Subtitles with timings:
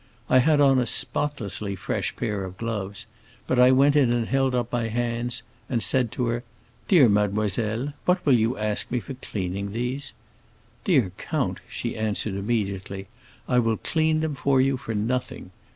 [0.31, 3.05] I had on a spotlessly fresh pair of gloves,
[3.45, 6.43] but I went in and held up my hands, and said to her,
[6.87, 10.13] 'Dear mademoiselle, what will you ask me for cleaning these?'
[10.85, 13.09] 'Dear count,' she answered immediately,
[13.47, 15.51] 'I will clean them for you for nothing.